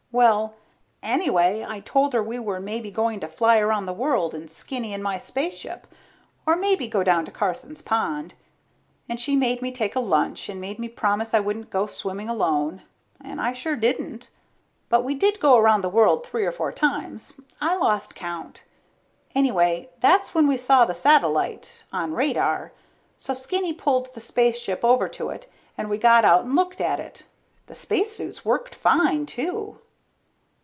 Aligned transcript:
Well... 0.13 0.55
anyway 1.01 1.65
I 1.65 1.79
told 1.79 2.11
her 2.11 2.21
we 2.21 2.37
were 2.37 2.59
maybe 2.59 2.91
going 2.91 3.21
to 3.21 3.29
fly 3.29 3.59
around 3.59 3.85
the 3.85 3.93
world 3.93 4.33
in 4.33 4.49
Skinny 4.49 4.93
and 4.93 5.01
my 5.01 5.17
spaceship, 5.17 5.87
or 6.45 6.57
maybe 6.57 6.89
go 6.89 7.01
down 7.01 7.23
to 7.23 7.31
Carson's 7.31 7.81
pond. 7.81 8.33
And 9.07 9.21
she 9.21 9.37
made 9.37 9.61
me 9.61 9.71
take 9.71 9.95
a 9.95 10.01
lunch 10.01 10.49
and 10.49 10.59
made 10.59 10.79
me 10.79 10.89
promise 10.89 11.33
I 11.33 11.39
wouldn't 11.39 11.69
go 11.69 11.87
swimming 11.87 12.27
alone, 12.27 12.81
and 13.23 13.39
I 13.39 13.53
sure 13.53 13.77
didn't. 13.77 14.29
But 14.89 15.05
we 15.05 15.15
did 15.15 15.39
go 15.39 15.55
around 15.55 15.79
the 15.79 15.87
world 15.87 16.25
three 16.25 16.45
or 16.45 16.51
four 16.51 16.73
times. 16.73 17.39
I 17.61 17.77
lost 17.77 18.13
count. 18.13 18.63
Anyway 19.33 19.87
that's 20.01 20.35
when 20.35 20.45
we 20.45 20.57
saw 20.57 20.83
the 20.83 20.93
satellite 20.93 21.85
on 21.93 22.11
radar. 22.13 22.73
So 23.17 23.33
Skinny 23.33 23.71
pulled 23.71 24.13
the 24.13 24.19
spaceship 24.19 24.83
over 24.83 25.07
to 25.07 25.29
it 25.29 25.49
and 25.77 25.89
we 25.89 25.97
got 25.97 26.25
out 26.25 26.43
and 26.43 26.53
looked 26.53 26.81
at 26.81 26.99
it. 26.99 27.23
The 27.67 27.75
spacesuits 27.75 28.43
worked 28.43 28.75
fine, 28.75 29.25
too. 29.25 29.79